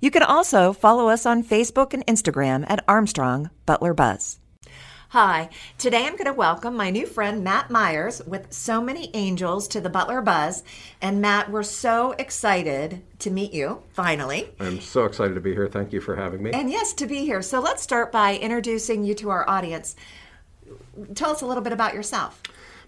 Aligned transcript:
You 0.00 0.10
can 0.10 0.22
also 0.22 0.72
follow 0.72 1.08
us 1.08 1.26
on 1.26 1.44
Facebook 1.44 1.94
and 1.94 2.06
Instagram 2.06 2.64
at 2.68 2.84
Armstrong 2.88 3.50
Butler 3.66 3.94
Buzz. 3.94 4.38
Hi, 5.10 5.48
today 5.76 6.06
I'm 6.06 6.12
going 6.12 6.26
to 6.26 6.32
welcome 6.32 6.76
my 6.76 6.90
new 6.90 7.04
friend 7.04 7.42
Matt 7.42 7.68
Myers 7.68 8.22
with 8.28 8.52
So 8.52 8.80
Many 8.80 9.10
Angels 9.12 9.66
to 9.68 9.80
the 9.80 9.90
Butler 9.90 10.22
Buzz. 10.22 10.62
And 11.02 11.20
Matt, 11.20 11.50
we're 11.50 11.64
so 11.64 12.12
excited 12.12 13.02
to 13.18 13.30
meet 13.32 13.52
you 13.52 13.82
finally. 13.90 14.50
I'm 14.60 14.80
so 14.80 15.06
excited 15.06 15.34
to 15.34 15.40
be 15.40 15.52
here. 15.52 15.66
Thank 15.66 15.92
you 15.92 16.00
for 16.00 16.14
having 16.14 16.44
me. 16.44 16.52
And 16.52 16.70
yes, 16.70 16.92
to 16.92 17.08
be 17.08 17.24
here. 17.24 17.42
So 17.42 17.58
let's 17.58 17.82
start 17.82 18.12
by 18.12 18.36
introducing 18.36 19.02
you 19.02 19.14
to 19.16 19.30
our 19.30 19.50
audience. 19.50 19.96
Tell 21.16 21.30
us 21.30 21.42
a 21.42 21.46
little 21.46 21.64
bit 21.64 21.72
about 21.72 21.92
yourself. 21.92 22.40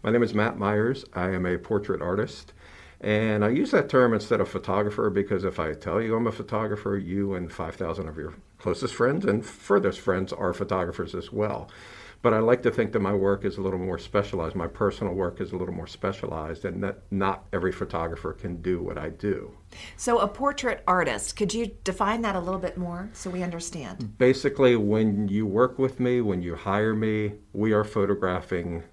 My 0.04 0.12
name 0.12 0.22
is 0.22 0.32
Matt 0.32 0.56
Myers. 0.56 1.04
I 1.14 1.30
am 1.30 1.44
a 1.44 1.58
portrait 1.58 2.00
artist. 2.00 2.52
And 3.02 3.44
I 3.44 3.48
use 3.48 3.72
that 3.72 3.88
term 3.88 4.14
instead 4.14 4.40
of 4.40 4.48
photographer 4.48 5.10
because 5.10 5.42
if 5.44 5.58
I 5.58 5.74
tell 5.74 6.00
you 6.00 6.14
I'm 6.14 6.28
a 6.28 6.32
photographer, 6.32 6.96
you 6.96 7.34
and 7.34 7.52
5,000 7.52 8.08
of 8.08 8.16
your 8.16 8.34
closest 8.58 8.94
friends 8.94 9.24
and 9.24 9.44
furthest 9.44 9.98
friends 9.98 10.32
are 10.32 10.54
photographers 10.54 11.14
as 11.14 11.32
well. 11.32 11.68
But 12.22 12.32
I 12.32 12.38
like 12.38 12.62
to 12.62 12.70
think 12.70 12.92
that 12.92 13.00
my 13.00 13.12
work 13.12 13.44
is 13.44 13.58
a 13.58 13.60
little 13.60 13.80
more 13.80 13.98
specialized. 13.98 14.54
My 14.54 14.68
personal 14.68 15.12
work 15.12 15.40
is 15.40 15.50
a 15.50 15.56
little 15.56 15.74
more 15.74 15.88
specialized, 15.88 16.64
and 16.64 16.80
that 16.84 17.00
not 17.10 17.46
every 17.52 17.72
photographer 17.72 18.32
can 18.32 18.62
do 18.62 18.80
what 18.80 18.96
I 18.96 19.08
do. 19.08 19.52
So, 19.96 20.20
a 20.20 20.28
portrait 20.28 20.84
artist, 20.86 21.34
could 21.34 21.52
you 21.52 21.72
define 21.82 22.22
that 22.22 22.36
a 22.36 22.38
little 22.38 22.60
bit 22.60 22.78
more 22.78 23.10
so 23.12 23.28
we 23.28 23.42
understand? 23.42 24.16
Basically, 24.18 24.76
when 24.76 25.26
you 25.26 25.46
work 25.46 25.80
with 25.80 25.98
me, 25.98 26.20
when 26.20 26.42
you 26.42 26.54
hire 26.54 26.94
me, 26.94 27.32
we 27.52 27.72
are 27.72 27.82
photographing 27.82 28.84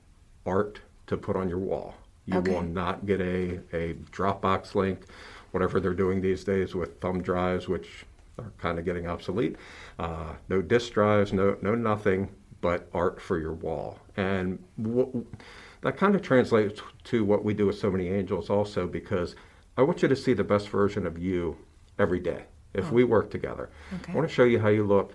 art 0.44 0.80
to 1.06 1.16
put 1.16 1.36
on 1.36 1.50
your 1.50 1.60
wall. 1.60 1.94
You 2.26 2.38
Okay. 2.40 2.52
will 2.52 2.62
not 2.62 3.06
get 3.06 3.22
a, 3.22 3.60
a 3.74 3.94
Dropbox 4.12 4.76
link, 4.76 5.06
whatever 5.52 5.80
they're 5.80 5.94
doing 5.94 6.22
these 6.22 6.44
days 6.44 6.76
with 6.76 7.00
thumb 7.02 7.22
drives, 7.22 7.68
which 7.68 8.06
are 8.38 8.52
kind 8.58 8.78
of 8.80 8.86
getting 8.86 9.08
obsolete. 9.08 9.56
Uh, 9.98 10.34
no 10.48 10.62
disk 10.62 10.94
drives, 10.94 11.34
no, 11.34 11.58
no 11.62 11.76
nothing 11.76 12.30
but 12.62 12.88
art 12.94 13.22
for 13.22 13.40
your 13.40 13.54
wall. 13.54 14.00
And 14.18 14.60
w- 14.82 15.26
that 15.82 15.98
kind 15.98 16.14
of 16.16 16.22
translates 16.22 16.82
to 17.06 17.24
what 17.24 17.44
we 17.44 17.54
do 17.54 17.66
with 17.68 17.80
So 17.80 17.90
Many 17.90 18.10
Angels 18.10 18.50
also 18.50 18.86
because 18.86 19.36
I 19.78 19.82
want 19.82 20.02
you 20.02 20.08
to 20.10 20.16
see 20.16 20.34
the 20.34 20.44
best 20.44 20.70
version 20.70 21.08
of 21.08 21.18
you 21.18 21.58
every 21.98 22.20
day 22.20 22.44
if 22.74 22.92
we 22.92 23.04
work 23.04 23.32
together. 23.32 23.70
Okay. 23.96 24.12
I 24.12 24.16
want 24.16 24.28
to 24.30 24.34
show 24.34 24.44
you 24.44 24.60
how 24.60 24.68
you 24.68 24.84
look 24.86 25.14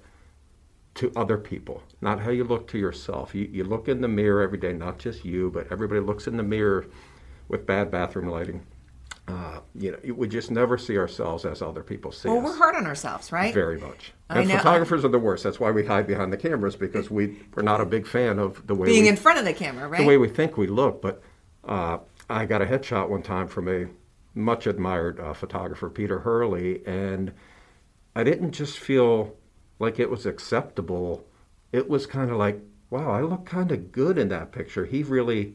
to 0.94 1.12
other 1.16 1.36
people, 1.36 1.82
not 2.00 2.20
how 2.20 2.30
you 2.30 2.44
look 2.44 2.68
to 2.68 2.78
yourself. 2.78 3.34
You, 3.34 3.48
you 3.50 3.64
look 3.64 3.88
in 3.88 4.00
the 4.00 4.08
mirror 4.08 4.42
every 4.42 4.58
day, 4.58 4.72
not 4.72 4.98
just 4.98 5.24
you, 5.24 5.50
but 5.50 5.66
everybody 5.72 6.00
looks 6.00 6.26
in 6.26 6.36
the 6.36 6.42
mirror 6.42 6.86
with 7.48 7.66
bad 7.66 7.90
bathroom 7.90 8.28
lighting. 8.28 8.64
Uh, 9.26 9.60
you 9.74 9.90
know, 9.90 10.14
we 10.14 10.28
just 10.28 10.50
never 10.50 10.76
see 10.76 10.98
ourselves 10.98 11.44
as 11.46 11.62
other 11.62 11.82
people 11.82 12.12
see 12.12 12.28
Well, 12.28 12.38
us. 12.38 12.44
we're 12.44 12.56
hard 12.56 12.76
on 12.76 12.86
ourselves, 12.86 13.32
right? 13.32 13.54
Very 13.54 13.80
much. 13.80 14.12
I 14.28 14.40
and 14.40 14.48
know. 14.48 14.58
photographers 14.58 15.04
are 15.04 15.08
the 15.08 15.18
worst. 15.18 15.42
That's 15.44 15.58
why 15.58 15.70
we 15.70 15.84
hide 15.84 16.06
behind 16.06 16.30
the 16.32 16.36
cameras 16.36 16.76
because 16.76 17.10
we, 17.10 17.38
we're 17.54 17.62
not 17.62 17.80
a 17.80 17.86
big 17.86 18.06
fan 18.06 18.38
of 18.38 18.66
the 18.66 18.74
way 18.74 18.86
Being 18.86 19.04
we, 19.04 19.08
in 19.08 19.16
front 19.16 19.38
of 19.38 19.46
the 19.46 19.54
camera, 19.54 19.88
right? 19.88 20.00
the 20.02 20.06
way 20.06 20.18
we 20.18 20.28
think 20.28 20.56
we 20.58 20.66
look. 20.66 21.00
But 21.00 21.22
uh, 21.66 21.98
I 22.28 22.44
got 22.44 22.60
a 22.60 22.66
headshot 22.66 23.08
one 23.08 23.22
time 23.22 23.48
from 23.48 23.66
a 23.68 23.86
much 24.34 24.66
admired 24.66 25.18
uh, 25.18 25.32
photographer, 25.32 25.88
Peter 25.88 26.18
Hurley, 26.18 26.84
and 26.86 27.32
I 28.14 28.24
didn't 28.24 28.52
just 28.52 28.78
feel 28.78 29.34
like 29.78 29.98
it 29.98 30.10
was 30.10 30.26
acceptable. 30.26 31.24
It 31.72 31.88
was 31.88 32.06
kind 32.06 32.30
of 32.30 32.36
like, 32.36 32.60
wow, 32.90 33.10
I 33.10 33.22
look 33.22 33.44
kind 33.46 33.72
of 33.72 33.92
good 33.92 34.18
in 34.18 34.28
that 34.28 34.52
picture. 34.52 34.84
He 34.84 35.02
really 35.02 35.54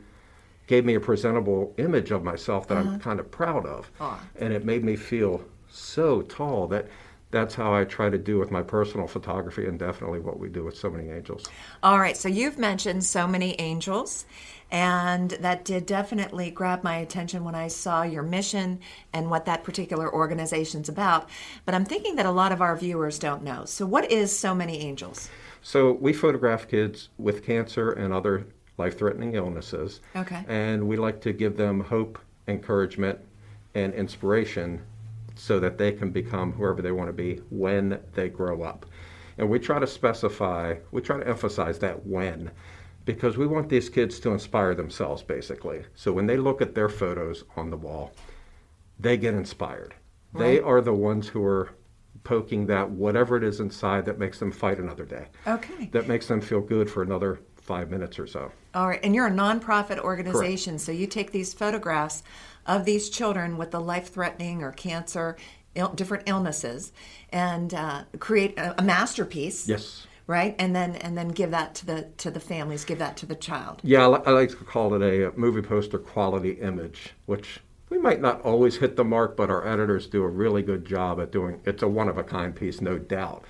gave 0.68 0.86
me 0.86 0.96
a 0.96 1.00
presentable 1.00 1.74
image 1.78 2.12
of 2.12 2.24
myself 2.24 2.68
that 2.68 2.78
I'm 2.78 2.88
uh-huh. 2.88 2.98
kind 3.00 3.20
of 3.20 3.32
proud 3.32 3.66
of. 3.66 3.92
And 4.40 4.54
it 4.54 4.66
made 4.66 4.84
me 4.84 4.96
feel 4.96 5.44
so 5.70 6.22
tall 6.24 6.68
that 6.68 6.88
that's 7.32 7.54
how 7.54 7.74
I 7.74 7.84
try 7.84 8.10
to 8.10 8.18
do 8.18 8.40
with 8.40 8.50
my 8.50 8.64
personal 8.64 9.08
photography 9.08 9.68
and 9.68 9.78
definitely 9.78 10.20
what 10.20 10.40
we 10.40 10.50
do 10.50 10.64
with 10.64 10.76
so 10.76 10.90
many 10.90 11.10
angels. 11.10 11.46
All 11.84 12.00
right, 12.00 12.18
so 12.18 12.28
you've 12.28 12.58
mentioned 12.58 13.04
so 13.04 13.28
many 13.28 13.60
angels, 13.60 14.26
and 14.72 15.32
that 15.32 15.64
did 15.64 15.86
definitely 15.86 16.50
grab 16.50 16.84
my 16.84 16.98
attention 16.98 17.44
when 17.44 17.56
I 17.56 17.68
saw 17.68 18.02
your 18.02 18.24
mission 18.24 18.80
and 19.14 19.30
what 19.30 19.46
that 19.46 19.64
particular 19.64 20.12
organization's 20.12 20.90
about. 20.90 21.30
But 21.66 21.76
I'm 21.76 21.86
thinking 21.86 22.16
that 22.16 22.26
a 22.26 22.32
lot 22.32 22.52
of 22.52 22.62
our 22.62 22.76
viewers 22.76 23.20
don't 23.20 23.44
know. 23.44 23.66
So, 23.66 23.86
what 23.86 24.12
is 24.12 24.38
So 24.38 24.56
Many 24.56 24.80
Angels? 24.80 25.30
So 25.62 25.92
we 25.92 26.14
photograph 26.14 26.68
kids 26.68 27.10
with 27.18 27.46
cancer 27.46 27.92
and 27.92 28.14
other 28.14 28.48
life-threatening 28.78 29.34
illnesses. 29.36 30.00
Okay. 30.16 30.44
And 30.48 30.88
we 30.88 30.96
like 30.96 31.20
to 31.22 31.34
give 31.34 31.58
them 31.58 31.82
hope, 31.82 32.18
encouragement, 32.48 33.20
and 33.76 33.94
inspiration 33.94 34.82
so 35.40 35.58
that 35.60 35.78
they 35.78 35.92
can 35.94 36.12
become 36.12 36.52
whoever 36.52 36.82
they 36.82 36.92
want 36.92 37.08
to 37.08 37.14
be 37.14 37.42
when 37.50 37.98
they 38.14 38.28
grow 38.28 38.62
up. 38.62 38.86
And 39.38 39.50
we 39.50 39.58
try 39.58 39.80
to 39.80 39.88
specify, 39.88 40.76
we 40.92 41.02
try 41.02 41.18
to 41.18 41.28
emphasize 41.28 41.80
that 41.80 42.06
when 42.06 42.52
because 43.06 43.38
we 43.38 43.48
want 43.48 43.70
these 43.70 43.88
kids 43.90 44.20
to 44.20 44.32
inspire 44.32 44.76
themselves 44.76 45.24
basically. 45.24 45.84
So 45.96 46.12
when 46.12 46.28
they 46.28 46.36
look 46.38 46.62
at 46.62 46.76
their 46.76 46.90
photos 46.90 47.46
on 47.56 47.70
the 47.70 47.78
wall, 47.78 48.12
they 49.00 49.16
get 49.16 49.34
inspired. 49.34 49.96
They 50.34 50.60
are 50.60 50.82
the 50.82 50.94
ones 50.94 51.30
who 51.30 51.44
are 51.46 51.70
poking 52.24 52.66
that 52.68 52.90
whatever 52.92 53.38
it 53.38 53.44
is 53.44 53.62
inside 53.62 54.06
that 54.06 54.20
makes 54.20 54.40
them 54.40 54.52
fight 54.52 54.78
another 54.78 55.06
day 55.06 55.28
Okay. 55.48 55.86
that 55.94 56.08
makes 56.08 56.28
them 56.28 56.42
feel 56.42 56.60
good 56.60 56.90
for 56.90 57.02
another 57.02 57.40
five 57.70 57.92
minutes 57.92 58.18
or 58.18 58.26
so. 58.26 58.52
All 58.74 58.88
right, 58.88 59.00
and 59.04 59.14
you're 59.14 59.28
a 59.28 59.32
nonprofit 59.32 60.00
organization, 60.00 60.80
so 60.80 60.92
you 60.92 61.06
take 61.06 61.32
these 61.32 61.54
photographs 61.54 62.24
of 62.66 62.84
these 62.84 63.12
children 63.12 63.58
with 63.58 63.70
the 63.70 63.80
life 63.80 64.12
threatening 64.12 64.64
or 64.64 64.72
cancer, 64.72 65.38
Ill, 65.76 65.90
different 65.90 66.24
illnesses, 66.26 66.92
and 67.32 67.72
uh, 67.76 68.06
create 68.18 68.58
a, 68.58 68.82
a 68.82 68.84
masterpiece. 68.84 69.70
Yes. 69.70 70.08
Right, 70.26 70.56
and 70.58 70.76
then 70.76 70.96
and 70.96 71.16
then 71.16 71.30
give 71.30 71.52
that 71.52 71.76
to 71.76 71.86
the 71.86 72.08
to 72.18 72.32
the 72.32 72.40
families, 72.40 72.86
give 72.86 73.00
that 73.00 73.18
to 73.18 73.28
the 73.28 73.36
child. 73.36 73.82
Yeah, 73.84 74.08
I, 74.08 74.32
like 74.32 74.50
to 74.50 74.56
call 74.56 74.94
it 74.96 75.02
a, 75.02 75.32
movie 75.36 75.62
poster 75.62 75.98
quality 76.00 76.52
image, 76.54 77.14
which 77.28 77.60
we 77.90 77.98
might 77.98 78.22
not 78.22 78.42
always 78.42 78.78
hit 78.78 78.96
the 78.96 79.04
mark, 79.04 79.36
but 79.38 79.50
our 79.50 79.68
editors 79.68 80.08
do 80.08 80.24
a 80.24 80.28
really 80.28 80.62
good 80.64 80.86
job 80.86 81.20
at 81.20 81.32
doing. 81.32 81.62
It's 81.66 81.84
a 81.84 81.88
one 81.88 82.10
of 82.10 82.18
a 82.18 82.24
kind 82.24 82.56
piece, 82.56 82.82
no 82.82 82.98
doubt. 82.98 83.44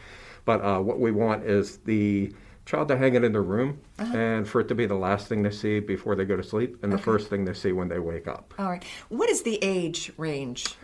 But 0.46 0.62
uh, 0.62 0.80
what 0.80 1.00
we 1.00 1.12
want 1.12 1.44
is 1.44 1.78
the 1.78 2.34
child 2.70 2.88
to 2.88 2.96
hang 2.96 3.16
it 3.16 3.24
in 3.24 3.32
their 3.32 3.42
room 3.42 3.82
and 3.98 4.48
for 4.48 4.62
it 4.62 4.68
to 4.68 4.76
be 4.76 4.86
the 4.86 4.94
last 4.96 5.28
thing 5.28 5.42
they 5.42 5.50
see 5.50 5.80
before 5.80 6.16
they 6.16 6.24
go 6.24 6.38
to 6.38 6.44
sleep 6.44 6.78
and 6.84 6.94
the 6.94 6.98
first 7.00 7.28
thing 7.28 7.44
they 7.44 7.54
see 7.54 7.72
when 7.72 7.88
they 7.88 7.98
wake 7.98 8.28
up. 8.28 8.54
All 8.60 8.70
right, 8.70 8.84
what 9.10 9.28
is 9.28 9.42
the 9.42 9.58
age 9.64 10.12
range? 10.18 10.76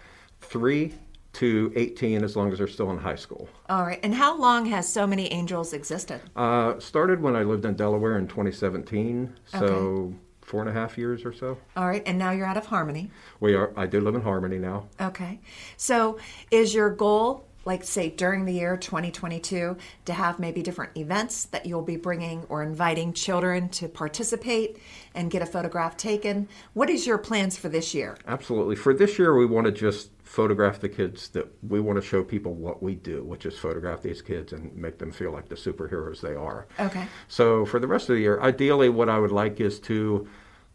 Three 0.42 0.94
to 1.34 1.72
18, 1.76 2.24
as 2.24 2.36
long 2.36 2.52
as 2.52 2.58
they're 2.58 2.68
still 2.68 2.90
in 2.92 2.98
high 2.98 3.16
school. 3.16 3.48
All 3.70 3.84
right, 3.84 4.00
and 4.02 4.16
how 4.16 4.40
long 4.40 4.66
has 4.68 4.92
So 4.92 5.06
Many 5.06 5.32
Angels 5.32 5.74
existed? 5.74 6.22
Uh, 6.36 6.80
started 6.80 7.22
when 7.22 7.36
I 7.36 7.44
lived 7.44 7.66
in 7.66 7.76
Delaware 7.76 8.18
in 8.18 8.28
2017, 8.28 9.36
so 9.46 10.14
four 10.42 10.62
and 10.62 10.70
a 10.70 10.74
half 10.74 10.98
years 10.98 11.24
or 11.24 11.34
so. 11.34 11.58
All 11.78 11.86
right, 11.88 12.02
and 12.08 12.18
now 12.18 12.32
you're 12.32 12.48
out 12.48 12.58
of 12.58 12.66
Harmony. 12.66 13.12
We 13.40 13.54
are. 13.54 13.74
I 13.78 13.86
do 13.86 14.00
live 14.00 14.16
in 14.16 14.22
Harmony 14.22 14.58
now. 14.58 14.88
Okay, 15.00 15.40
so 15.78 16.18
is 16.50 16.74
your 16.74 16.90
goal, 16.90 17.46
like 17.66 17.84
say 17.84 18.10
during 18.10 18.46
the 18.46 18.54
year 18.54 18.78
2022, 18.78 19.76
to 20.06 20.14
have 20.14 20.40
maybe 20.40 20.62
different 20.62 20.96
events 20.96 21.46
that 21.46 21.66
you'll 21.66 21.82
be 21.82 21.98
bringing 21.98 22.44
or 22.48 22.62
inviting 22.62 23.12
children 23.12 23.70
to 23.70 23.90
participate 23.90 24.78
and 25.16 25.32
get 25.32 25.42
a 25.42 25.46
photograph 25.46 25.98
taken? 25.98 26.48
What 26.74 26.90
is 26.90 27.08
your 27.08 27.18
plans 27.18 27.58
for 27.58 27.68
this 27.68 27.94
year? 27.94 28.18
Absolutely. 28.28 28.76
For 28.76 28.94
this 28.94 29.18
year, 29.18 29.36
we 29.36 29.46
want 29.46 29.66
to 29.66 29.72
just 29.72 30.12
photograph 30.24 30.80
the 30.80 30.90
kids. 30.90 31.30
That 31.30 31.48
we 31.68 31.80
want 31.80 32.02
to 32.02 32.08
show 32.08 32.24
people 32.24 32.54
what 32.54 32.84
we 32.84 32.96
do, 32.96 33.24
which 33.24 33.46
is 33.46 33.58
photograph 33.58 34.02
these 34.02 34.22
kids 34.22 34.54
and 34.54 34.76
make 34.76 35.00
them 35.00 35.12
feel 35.12 35.32
like 35.32 35.50
the 35.50 35.56
superheroes 35.56 36.22
they 36.22 36.36
are. 36.36 36.68
Okay. 36.80 37.08
So 37.28 37.66
for 37.66 37.80
the 37.80 37.88
rest 37.88 38.10
of 38.10 38.16
the 38.16 38.22
year, 38.22 38.40
ideally, 38.42 38.90
what 38.90 39.10
I 39.10 39.20
would 39.20 39.32
like 39.32 39.60
is 39.60 39.80
to. 39.82 40.28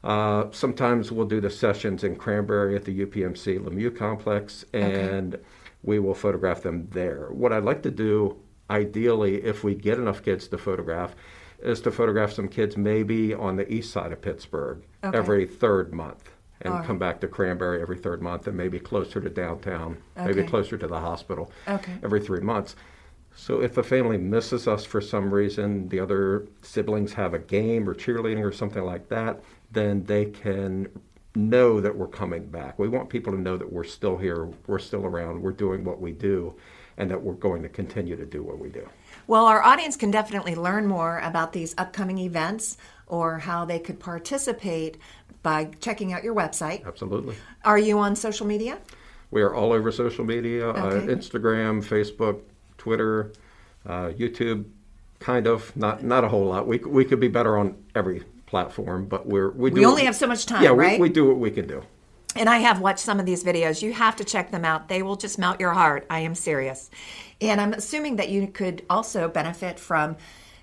Uh, 0.03 0.47
sometimes 0.51 1.13
we'll 1.13 1.27
do 1.27 1.43
the 1.43 1.51
sessions 1.51 2.05
in 2.05 2.17
Cranberry 2.17 2.75
at 2.75 2.87
the 2.87 3.05
UPMC 3.05 3.63
Lemieux 3.63 3.95
complex, 3.95 4.65
and 4.73 5.39
we 5.83 5.99
will 5.99 6.15
photograph 6.15 6.63
them 6.63 6.89
there. 6.91 7.29
What 7.31 7.53
I'd 7.53 7.65
like 7.65 7.83
to 7.83 7.91
do, 7.91 8.37
ideally, 8.69 9.43
if 9.43 9.65
we 9.65 9.75
get 9.75 9.99
enough 9.99 10.23
kids 10.23 10.49
to 10.49 10.59
photograph, 10.59 11.15
is 11.63 11.81
to 11.83 11.91
photograph 11.91 12.33
some 12.33 12.49
kids 12.49 12.77
maybe 12.77 13.35
on 13.35 13.57
the 13.57 13.71
east 13.73 13.93
side 13.93 14.13
of 14.13 14.21
Pittsburgh 14.23 14.83
Okay. 15.05 15.17
every 15.17 15.47
third 15.47 15.93
month, 15.93 16.31
and 16.63 16.75
right. 16.75 16.85
come 16.85 16.99
back 16.99 17.21
to 17.21 17.29
Cranberry 17.29 17.81
every 17.81 17.97
third 17.97 18.21
month, 18.23 18.47
and 18.47 18.57
maybe 18.57 18.79
closer 18.79 19.21
to 19.21 19.31
downtown, 19.31 19.97
maybe 20.17 20.43
closer 20.43 20.77
to 20.77 20.87
the 20.87 21.01
hospital 21.01 21.51
Okay. 21.69 21.93
every 22.03 22.21
three 22.21 22.41
months. 22.41 22.77
So 23.35 23.63
if 23.63 23.79
a 23.79 23.83
family 23.83 24.19
misses 24.19 24.67
us 24.67 24.85
for 24.85 25.01
some 25.01 25.33
reason, 25.33 25.89
the 25.89 26.01
other 26.01 26.47
siblings 26.63 27.13
have 27.15 27.33
a 27.33 27.39
game 27.39 27.89
or 27.89 27.95
cheerleading 27.95 28.45
or 28.45 28.53
something 28.53 28.83
like 28.85 29.09
that, 29.09 29.41
then 29.71 30.05
they 30.05 30.27
can 30.27 30.89
know 31.35 31.81
that 31.81 31.95
we're 31.97 32.09
coming 32.09 32.47
back. 32.47 32.79
We 32.79 32.89
want 32.89 33.09
people 33.09 33.33
to 33.33 33.41
know 33.41 33.57
that 33.57 33.73
we're 33.73 33.85
still 33.85 34.17
here, 34.17 34.49
we're 34.67 34.79
still 34.79 35.05
around, 35.07 35.41
we're 35.43 35.53
doing 35.53 35.85
what 35.85 36.01
we 36.01 36.13
do, 36.13 36.55
and 36.97 37.11
that 37.11 37.23
we're 37.23 37.35
going 37.35 37.63
to 37.63 37.69
continue 37.69 38.17
to 38.17 38.27
do 38.27 38.43
what 38.43 38.59
we 38.59 38.69
do. 38.69 38.89
Well, 39.27 39.47
our 39.47 39.63
audience 39.63 39.97
can 39.97 40.11
definitely 40.11 40.55
learn 40.55 40.87
more 40.87 41.21
about 41.21 41.53
these 41.53 41.75
upcoming 41.79 42.19
events 42.19 42.77
or 43.07 43.39
how 43.39 43.65
they 43.65 43.79
could 43.79 44.01
participate 44.01 44.99
by 45.43 45.67
checking 45.81 46.13
out 46.13 46.23
your 46.25 46.35
website. 46.35 46.85
Absolutely. 46.85 47.37
Are 47.65 47.79
you 47.79 47.99
on 47.99 48.17
social 48.17 48.47
media? 48.47 48.79
We 49.31 49.43
are 49.43 49.55
all 49.55 49.73
over 49.73 49.93
social 49.93 50.25
media 50.25 50.69
uh, 50.69 50.73
Okay. 50.73 51.13
uh, 51.13 51.17
Instagram, 51.17 51.85
Facebook, 51.85 52.41
Twitter, 52.77 53.33
uh, 53.87 54.09
YouTube, 54.09 54.65
kind 55.21 55.47
of, 55.47 55.75
not, 55.77 56.03
not 56.03 56.25
a 56.25 56.29
whole 56.29 56.47
lot. 56.47 56.67
We, 56.67 56.79
we 56.79 57.05
could 57.05 57.21
be 57.21 57.29
better 57.29 57.57
on 57.57 57.77
every 57.95 58.25
platform, 58.51 59.07
but 59.07 59.27
we're, 59.27 59.51
we 59.51 59.71
do. 59.71 59.77
We 59.77 59.87
only 59.87 60.05
have 60.05 60.17
so 60.17 60.27
much 60.27 60.45
time, 60.45 60.63
yeah, 60.63 60.71
right? 60.71 61.01
we, 61.01 61.09
we 61.09 61.15
do 61.15 61.27
what 61.27 61.39
we 61.39 61.51
can 61.51 61.67
do. 61.67 61.83
And 62.37 62.49
I 62.49 62.59
have 62.59 62.81
watched 62.81 63.01
some 63.01 63.19
of 63.19 63.27
these 63.27 63.43
videos. 63.43 63.81
You 63.81 63.93
have 63.93 64.17
to 64.17 64.25
check 64.25 64.51
them 64.51 64.65
out. 64.65 64.89
They 64.89 65.03
will 65.03 65.17
just 65.17 65.39
melt 65.39 65.61
your 65.61 65.73
heart. 65.73 66.07
I 66.11 66.21
am 66.21 66.35
serious. 66.35 66.91
And 67.41 67.61
I'm 67.61 67.73
assuming 67.73 68.17
that 68.17 68.29
you 68.29 68.47
could 68.49 68.85
also 68.91 69.29
benefit 69.29 69.79
from 69.79 70.17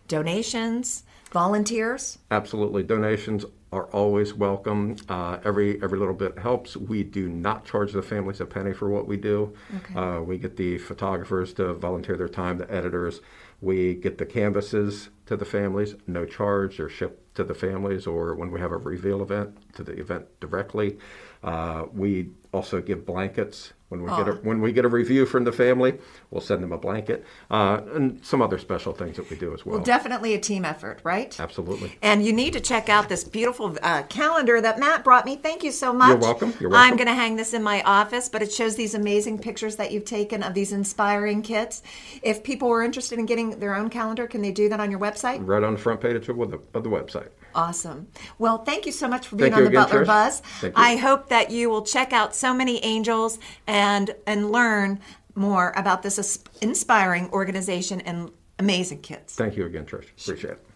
donations, 0.07 1.03
volunteers. 1.37 2.17
Absolutely. 2.31 2.81
Donations 2.81 3.45
are 3.71 3.85
always 3.91 4.33
welcome. 4.33 4.95
Uh, 5.07 5.37
every 5.45 5.79
every 5.83 5.99
little 5.99 6.15
bit 6.15 6.39
helps. 6.39 6.75
We 6.75 7.03
do 7.03 7.29
not 7.29 7.63
charge 7.63 7.91
the 7.91 8.01
families 8.01 8.41
a 8.41 8.45
penny 8.45 8.73
for 8.73 8.89
what 8.89 9.07
we 9.07 9.17
do. 9.17 9.53
Okay. 9.77 9.93
Uh, 9.99 10.21
we 10.21 10.39
get 10.39 10.57
the 10.57 10.79
photographers 10.79 11.53
to 11.53 11.73
volunteer 11.73 12.17
their 12.17 12.27
time, 12.27 12.57
the 12.57 12.71
editors. 12.73 13.21
We 13.61 13.95
get 13.95 14.17
the 14.17 14.25
canvases 14.25 15.09
to 15.27 15.35
the 15.35 15.45
families, 15.45 15.95
no 16.07 16.25
charge. 16.25 16.77
They're 16.77 16.89
shipped 16.89 17.35
to 17.35 17.43
the 17.43 17.55
families, 17.55 18.07
or 18.07 18.35
when 18.35 18.49
we 18.51 18.59
have 18.59 18.71
a 18.71 18.77
reveal 18.77 19.21
event, 19.21 19.49
to 19.75 19.83
the 19.83 19.93
event 19.93 20.25
directly. 20.39 20.97
Uh, 21.43 21.85
we 21.93 22.29
also 22.51 22.81
give 22.81 23.05
blankets 23.05 23.73
when 23.89 24.01
we 24.03 24.09
get 24.09 24.27
a, 24.27 24.33
when 24.47 24.59
we 24.61 24.71
get 24.73 24.85
a 24.85 24.89
review 24.89 25.25
from 25.25 25.43
the 25.43 25.51
family. 25.51 25.97
We'll 26.29 26.41
send 26.41 26.61
them 26.63 26.71
a 26.71 26.77
blanket 26.77 27.25
uh, 27.49 27.81
and 27.93 28.23
some 28.25 28.41
other 28.41 28.57
special 28.57 28.93
things 28.93 29.15
that 29.17 29.29
we 29.29 29.37
do 29.37 29.53
as 29.53 29.65
well. 29.65 29.77
Well, 29.77 29.85
definitely 29.85 30.33
a 30.33 30.39
team 30.39 30.65
effort, 30.65 30.99
right? 31.03 31.26
Absolutely. 31.39 31.91
And 32.01 32.25
you 32.25 32.33
need 32.33 32.53
to 32.53 32.59
check 32.59 32.89
out 32.89 33.09
this 33.09 33.23
beautiful 33.23 33.77
uh, 33.81 34.03
calendar 34.03 34.61
that 34.61 34.79
Matt 34.79 35.03
brought 35.03 35.25
me. 35.25 35.35
Thank 35.35 35.63
you 35.63 35.71
so 35.71 35.93
much. 35.93 36.09
You're 36.09 36.17
welcome. 36.17 36.53
You're 36.59 36.75
I'm 36.75 36.95
going 36.95 37.07
to 37.07 37.13
hang 37.13 37.35
this 37.35 37.53
in 37.53 37.63
my 37.63 37.81
office, 37.83 38.29
but 38.29 38.41
it 38.41 38.51
shows 38.51 38.75
these 38.75 38.93
amazing 38.95 39.39
pictures 39.39 39.75
that 39.77 39.91
you've 39.91 40.05
taken 40.05 40.43
of 40.43 40.53
these 40.53 40.71
inspiring 40.71 41.41
kids. 41.41 41.83
If 42.21 42.43
people 42.43 42.67
were 42.69 42.83
interested 42.83 43.19
in 43.19 43.25
getting 43.25 43.59
their 43.59 43.75
own 43.75 43.89
calendar, 43.89 44.27
can 44.27 44.41
they 44.41 44.51
do 44.51 44.69
that 44.69 44.79
on 44.79 44.91
your 44.91 44.99
website? 44.99 45.45
Right 45.45 45.63
on 45.63 45.73
the 45.73 45.79
front 45.79 46.01
page 46.01 46.15
of 46.15 46.37
the, 46.37 46.59
of 46.73 46.83
the 46.83 46.89
website. 46.89 47.29
Awesome. 47.55 48.07
Well, 48.37 48.63
thank 48.63 48.85
you 48.85 48.91
so 48.91 49.07
much 49.07 49.27
for 49.27 49.35
being 49.35 49.51
Thank 49.51 49.65
on 49.65 49.71
the 49.71 49.79
again, 49.79 49.83
Butler 49.83 50.03
Trish. 50.03 50.41
Buzz. 50.61 50.73
I 50.75 50.95
hope 50.95 51.29
that 51.29 51.49
you 51.49 51.69
will 51.69 51.81
check 51.81 52.13
out 52.13 52.35
so 52.35 52.53
many 52.53 52.83
angels 52.83 53.39
and 53.65 54.15
and 54.27 54.51
learn 54.51 54.99
more 55.35 55.71
about 55.75 56.03
this 56.03 56.39
inspiring 56.61 57.29
organization 57.31 58.01
and 58.01 58.31
amazing 58.59 59.01
kids. 59.01 59.35
Thank 59.35 59.55
you 59.55 59.65
again, 59.65 59.85
Trish. 59.85 60.09
Appreciate 60.21 60.53
it. 60.53 60.66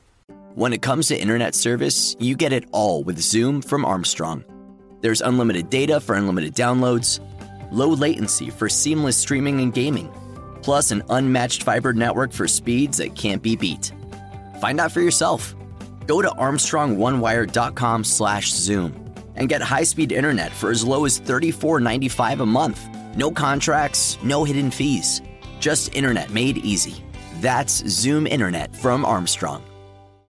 When 0.56 0.74
it 0.74 0.82
comes 0.82 1.08
to 1.08 1.18
internet 1.18 1.56
service, 1.56 2.18
you 2.20 2.36
get 2.36 2.52
it 2.52 2.66
all 2.74 3.06
with 3.06 3.18
Zoom 3.18 3.62
from 3.62 3.86
Armstrong. 3.86 4.44
There's 5.00 5.22
unlimited 5.22 5.70
data 5.70 6.02
for 6.02 6.16
unlimited 6.16 6.56
downloads, 6.56 7.22
low 7.72 7.88
latency 7.88 8.50
for 8.50 8.68
seamless 8.68 9.16
streaming 9.16 9.62
and 9.62 9.74
gaming, 9.74 10.12
plus 10.62 10.92
an 10.92 11.04
unmatched 11.10 11.64
fiber 11.64 11.94
network 11.94 12.34
for 12.34 12.50
speeds 12.50 12.98
that 12.98 13.16
can't 13.16 13.42
be 13.42 13.56
beat. 13.56 13.94
Find 14.60 14.82
out 14.82 14.92
for 14.92 15.00
yourself. 15.00 15.56
Go 16.06 16.22
to 16.22 16.30
armstrongonewire.com/zoom 16.32 19.14
and 19.38 19.48
get 19.48 19.62
high-speed 19.62 20.12
internet 20.12 20.52
for 20.52 20.70
as 20.70 20.84
low 20.84 21.06
as 21.06 21.18
$34.95 21.18 22.42
a 22.42 22.46
month. 22.46 22.90
No 23.16 23.32
contracts, 23.32 24.18
no 24.22 24.44
hidden 24.44 24.70
fees. 24.70 25.22
Just 25.62 25.96
internet 25.96 26.32
made 26.32 26.58
easy. 26.58 27.02
That's 27.36 27.90
Zoom 27.90 28.28
Internet 28.28 28.76
from 28.76 29.06
Armstrong. 29.06 29.64